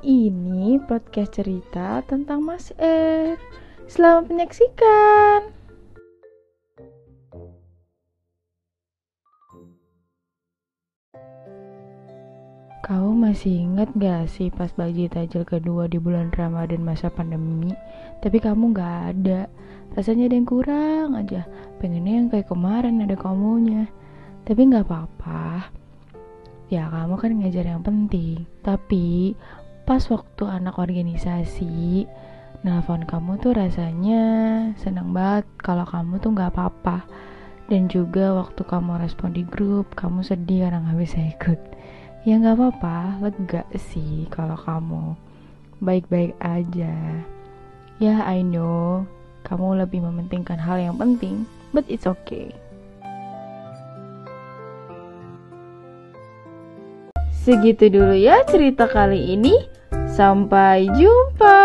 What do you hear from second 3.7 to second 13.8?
Selamat menyaksikan. Kau masih